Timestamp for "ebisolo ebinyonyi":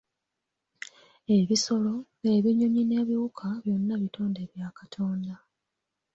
1.37-2.81